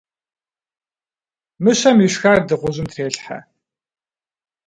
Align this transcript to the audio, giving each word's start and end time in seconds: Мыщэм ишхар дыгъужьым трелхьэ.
Мыщэм 1.63 1.97
ишхар 2.05 2.39
дыгъужьым 2.47 2.87
трелхьэ. 2.91 3.37